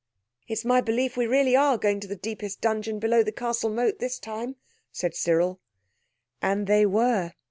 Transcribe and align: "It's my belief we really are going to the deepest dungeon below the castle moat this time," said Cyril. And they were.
"It's 0.47 0.65
my 0.65 0.81
belief 0.81 1.15
we 1.15 1.27
really 1.27 1.55
are 1.55 1.77
going 1.77 1.99
to 1.99 2.07
the 2.07 2.15
deepest 2.15 2.59
dungeon 2.59 2.97
below 2.97 3.21
the 3.21 3.31
castle 3.31 3.69
moat 3.69 3.99
this 3.99 4.17
time," 4.17 4.55
said 4.91 5.13
Cyril. 5.13 5.59
And 6.41 6.65
they 6.65 6.87
were. 6.87 7.33